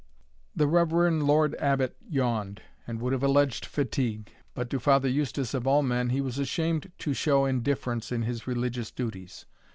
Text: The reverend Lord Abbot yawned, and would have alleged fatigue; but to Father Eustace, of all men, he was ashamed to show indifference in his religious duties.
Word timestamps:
The 0.55 0.65
reverend 0.65 1.27
Lord 1.27 1.53
Abbot 1.59 1.95
yawned, 2.09 2.63
and 2.87 2.99
would 2.99 3.13
have 3.13 3.21
alleged 3.21 3.67
fatigue; 3.67 4.33
but 4.55 4.67
to 4.71 4.79
Father 4.79 5.07
Eustace, 5.07 5.53
of 5.53 5.67
all 5.67 5.83
men, 5.83 6.09
he 6.09 6.21
was 6.21 6.39
ashamed 6.39 6.91
to 6.97 7.13
show 7.13 7.45
indifference 7.45 8.11
in 8.11 8.23
his 8.23 8.47
religious 8.47 8.89
duties. 8.89 9.45